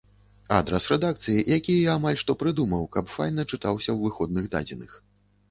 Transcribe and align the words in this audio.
Адрас 0.59 0.87
рэдакцыі, 0.93 1.43
які 1.57 1.75
я 1.75 1.91
амаль 1.99 2.17
што 2.23 2.37
прыдумаў, 2.41 2.89
каб 2.97 3.13
файна 3.19 3.47
чытаўся 3.51 3.85
ў 3.93 3.99
выходных 4.09 4.51
дадзеных. 4.59 4.99